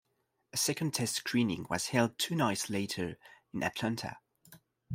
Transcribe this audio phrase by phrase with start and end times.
[0.51, 3.19] A second test screening was held two nights later
[3.53, 4.17] in Atlanta.